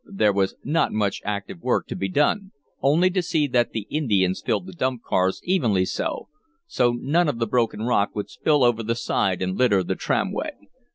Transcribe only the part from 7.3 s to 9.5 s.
the broken rock would spill over the side